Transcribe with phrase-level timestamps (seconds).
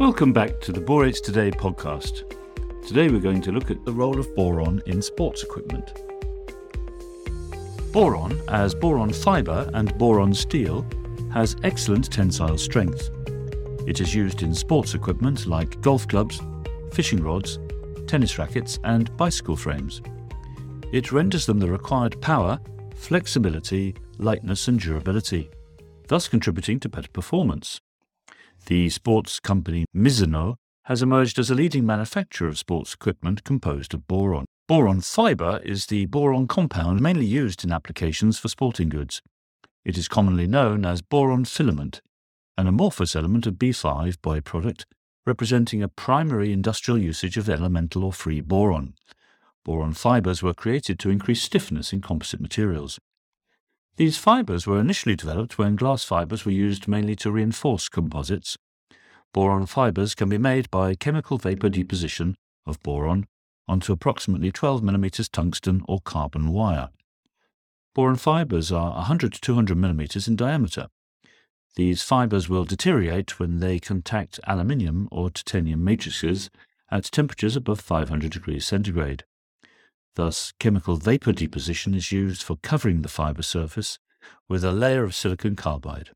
[0.00, 2.24] Welcome back to the Borates Today podcast.
[2.88, 5.92] Today we're going to look at the role of boron in sports equipment.
[7.92, 10.86] Boron, as boron fibre and boron steel,
[11.30, 13.10] has excellent tensile strength.
[13.86, 16.40] It is used in sports equipment like golf clubs,
[16.94, 17.58] fishing rods,
[18.06, 20.00] tennis rackets, and bicycle frames.
[20.92, 22.58] It renders them the required power,
[22.96, 25.50] flexibility, lightness, and durability,
[26.08, 27.82] thus contributing to better performance.
[28.66, 34.06] The sports company Mizuno has emerged as a leading manufacturer of sports equipment composed of
[34.06, 34.44] boron.
[34.68, 39.22] Boron fibre is the boron compound mainly used in applications for sporting goods.
[39.84, 42.00] It is commonly known as boron filament,
[42.56, 44.84] an amorphous element of B5 byproduct
[45.26, 48.94] representing a primary industrial usage of elemental or free boron.
[49.64, 52.98] Boron fibres were created to increase stiffness in composite materials.
[53.96, 58.56] These fibres were initially developed when glass fibres were used mainly to reinforce composites.
[59.32, 63.26] Boron fibres can be made by chemical vapor deposition of boron
[63.68, 66.88] onto approximately 12 mm tungsten or carbon wire.
[67.94, 70.88] Boron fibres are 100 to 200 mm in diameter.
[71.76, 76.50] These fibres will deteriorate when they contact aluminium or titanium matrices
[76.90, 79.24] at temperatures above 500 degrees centigrade.
[80.16, 83.98] Thus, chemical vapor deposition is used for covering the fiber surface
[84.48, 86.10] with a layer of silicon carbide.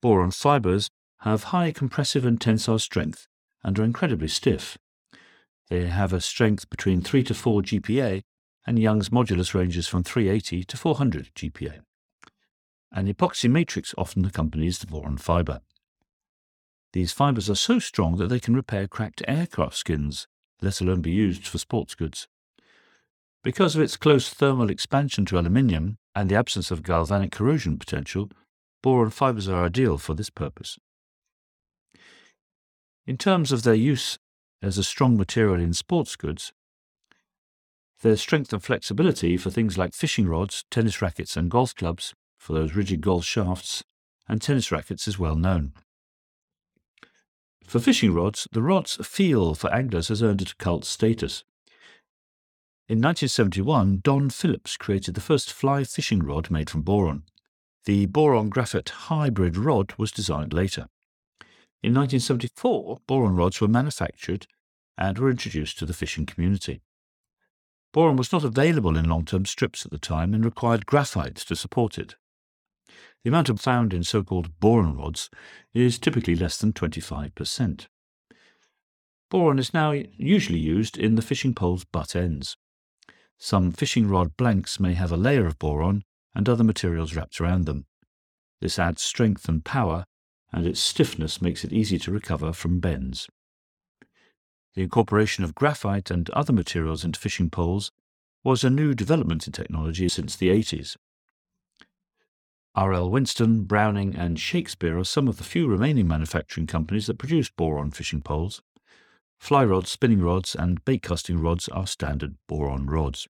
[0.00, 0.90] Boron fibers
[1.22, 3.26] have high compressive and tensile strength
[3.64, 4.78] and are incredibly stiff.
[5.68, 8.22] They have a strength between 3 to 4 GPa,
[8.66, 11.80] and Young's modulus ranges from 380 to 400 GPa.
[12.92, 15.60] An epoxy matrix often accompanies the boron fiber.
[16.92, 20.26] These fibers are so strong that they can repair cracked aircraft skins,
[20.62, 22.28] let alone be used for sports goods.
[23.44, 28.30] Because of its close thermal expansion to aluminium and the absence of galvanic corrosion potential,
[28.82, 30.78] boron fibers are ideal for this purpose.
[33.06, 34.18] In terms of their use
[34.60, 36.52] as a strong material in sports goods,
[38.02, 42.52] their strength and flexibility for things like fishing rods, tennis rackets, and golf clubs, for
[42.52, 43.82] those rigid golf shafts,
[44.28, 45.72] and tennis rackets is well known.
[47.64, 51.44] For fishing rods, the rod's feel for anglers has earned it a cult status.
[52.88, 57.24] In 1971, Don Phillips created the first fly fishing rod made from boron.
[57.84, 60.88] The boron graphite hybrid rod was designed later.
[61.82, 64.46] In 1974, boron rods were manufactured
[64.96, 66.80] and were introduced to the fishing community.
[67.92, 71.54] Boron was not available in long term strips at the time and required graphite to
[71.54, 72.16] support it.
[73.22, 75.28] The amount found in so called boron rods
[75.74, 77.86] is typically less than 25%.
[79.30, 82.56] Boron is now usually used in the fishing pole's butt ends.
[83.38, 86.02] Some fishing rod blanks may have a layer of boron
[86.34, 87.86] and other materials wrapped around them.
[88.60, 90.04] This adds strength and power,
[90.52, 93.28] and its stiffness makes it easy to recover from bends.
[94.74, 97.92] The incorporation of graphite and other materials into fishing poles
[98.42, 100.96] was a new development in technology since the 80s.
[102.74, 103.10] R.L.
[103.10, 107.90] Winston, Browning, and Shakespeare are some of the few remaining manufacturing companies that produce boron
[107.90, 108.62] fishing poles.
[109.38, 113.28] Fly rods, spinning rods, and bait casting rods are standard boron rods.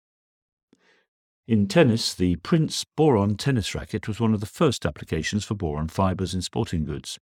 [1.47, 5.87] In tennis, the Prince Boron tennis racket was one of the first applications for boron
[5.87, 7.19] fibres in sporting goods.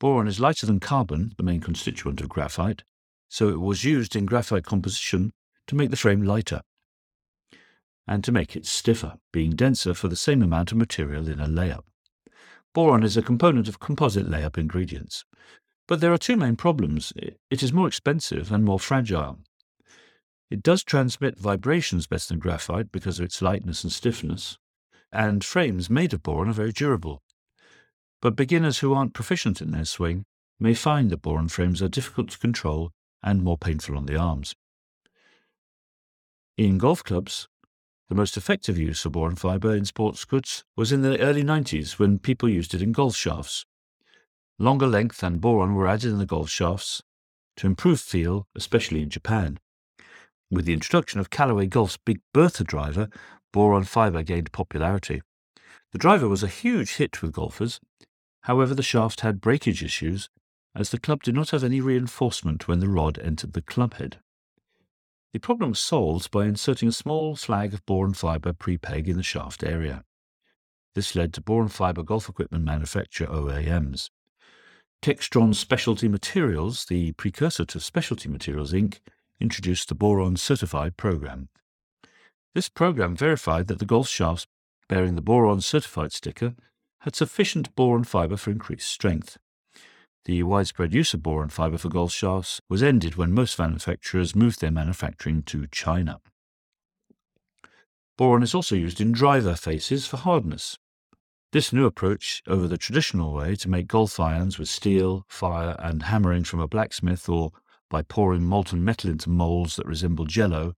[0.00, 2.84] Boron is lighter than carbon, the main constituent of graphite,
[3.28, 5.32] so it was used in graphite composition
[5.66, 6.62] to make the frame lighter
[8.06, 11.46] and to make it stiffer, being denser for the same amount of material in a
[11.46, 11.84] layup.
[12.74, 15.24] Boron is a component of composite layup ingredients.
[15.92, 17.12] But there are two main problems.
[17.16, 19.40] It is more expensive and more fragile.
[20.50, 24.56] It does transmit vibrations better than graphite because of its lightness and stiffness,
[25.12, 27.22] and frames made of boron are very durable.
[28.22, 30.24] But beginners who aren't proficient in their swing
[30.58, 32.92] may find that boron frames are difficult to control
[33.22, 34.54] and more painful on the arms.
[36.56, 37.48] In golf clubs,
[38.08, 41.98] the most effective use of boron fibre in sports goods was in the early 90s
[41.98, 43.66] when people used it in golf shafts.
[44.62, 47.02] Longer length and boron were added in the golf shafts
[47.56, 49.58] to improve feel, especially in Japan.
[50.52, 53.08] With the introduction of Callaway Golf's Big Bertha driver,
[53.52, 55.20] boron fibre gained popularity.
[55.90, 57.80] The driver was a huge hit with golfers.
[58.42, 60.30] However, the shaft had breakage issues,
[60.76, 64.20] as the club did not have any reinforcement when the rod entered the club head.
[65.32, 69.24] The problem was solved by inserting a small flag of boron fibre pre-preg in the
[69.24, 70.04] shaft area.
[70.94, 74.10] This led to boron fibre golf equipment manufacturer OEMs.
[75.02, 79.00] Textron Specialty Materials, the precursor to Specialty Materials Inc.,
[79.40, 81.48] introduced the Boron Certified program.
[82.54, 84.46] This program verified that the golf shafts
[84.88, 86.54] bearing the Boron Certified sticker
[87.00, 89.38] had sufficient boron fiber for increased strength.
[90.24, 94.60] The widespread use of boron fibre for golf shafts was ended when most manufacturers moved
[94.60, 96.20] their manufacturing to China.
[98.16, 100.78] Boron is also used in driver faces for hardness.
[101.52, 106.04] This new approach over the traditional way to make golf irons with steel, fire, and
[106.04, 107.52] hammering from a blacksmith or
[107.90, 110.76] by pouring molten metal into molds that resemble jello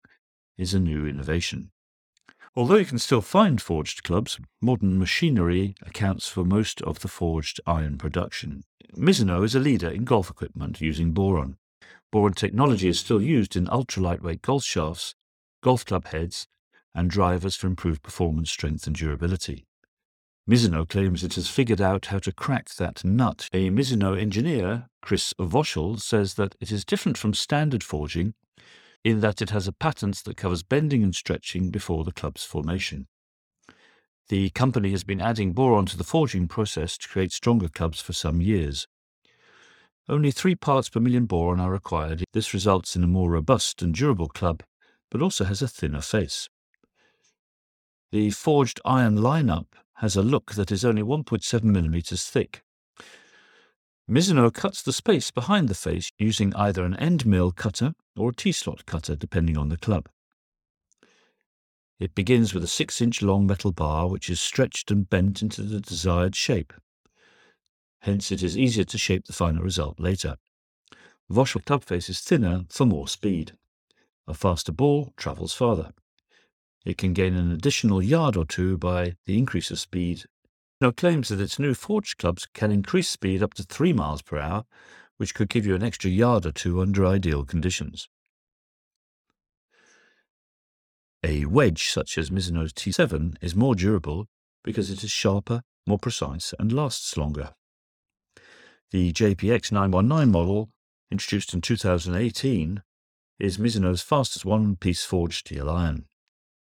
[0.59, 1.71] is a new innovation.
[2.57, 7.61] Although you can still find forged clubs, modern machinery accounts for most of the forged
[7.69, 8.65] iron production.
[8.97, 11.57] Mizuno is a leader in golf equipment using boron.
[12.11, 15.15] Boron technology is still used in ultra lightweight golf shafts,
[15.63, 16.49] golf club heads,
[16.93, 19.67] and drivers for improved performance, strength, and durability.
[20.49, 23.49] Mizuno claims it has figured out how to crack that nut.
[23.55, 28.35] A Mizuno engineer, Chris Voshall, says that it is different from standard forging
[29.03, 33.07] in that it has a patent that covers bending and stretching before the club's formation.
[34.29, 38.13] The company has been adding boron to the forging process to create stronger clubs for
[38.13, 38.87] some years.
[40.11, 42.23] Only three parts per million boron are required.
[42.35, 44.63] This results in a more robust and durable club,
[45.11, 46.51] but also has a thinner face.
[48.13, 52.63] The forged iron lineup has a look that is only 1.7 millimeters thick.
[54.11, 58.35] Mizuno cuts the space behind the face using either an end mill cutter or a
[58.35, 60.09] T-slot cutter depending on the club.
[61.99, 65.81] It begins with a 6-inch long metal bar which is stretched and bent into the
[65.81, 66.73] desired shape.
[68.01, 70.37] Hence it is easier to shape the final result later.
[71.31, 73.57] Voshall club face is thinner for more speed.
[74.27, 75.93] A faster ball travels farther.
[76.85, 80.25] It can gain an additional yard or two by the increase of speed
[80.81, 84.39] now claims that its new forged clubs can increase speed up to 3 miles per
[84.39, 84.65] hour,
[85.17, 88.09] which could give you an extra yard or two under ideal conditions.
[91.23, 94.27] A wedge such as Mizuno's T7 is more durable
[94.63, 97.55] because it is sharper, more precise, and lasts longer.
[98.91, 100.71] The JPX 919 model,
[101.11, 102.83] introduced in 2018,
[103.39, 106.07] is Mizuno's fastest one-piece forged steel iron.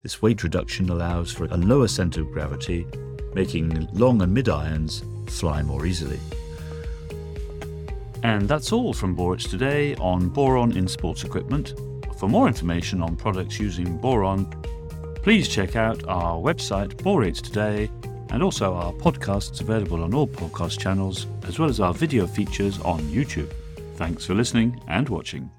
[0.05, 2.85] This weight reduction allows for a lower centre of gravity
[3.33, 6.19] making long and mid irons fly more easily.
[8.21, 11.73] And that's all from Borates Today on boron in sports equipment.
[12.19, 14.45] For more information on products using boron,
[15.23, 17.89] please check out our website, Borates Today,
[18.29, 22.79] and also our podcasts available on all podcast channels, as well as our video features
[22.81, 23.51] on YouTube.
[23.95, 25.49] Thanks for listening and watching.